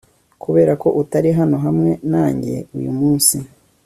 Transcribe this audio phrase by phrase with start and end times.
[0.41, 3.37] kuberako utari hano hamwe nanjye uyu munsi